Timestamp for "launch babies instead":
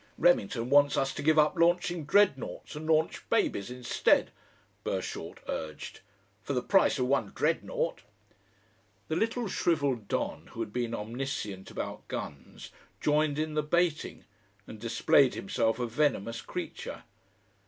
2.87-4.31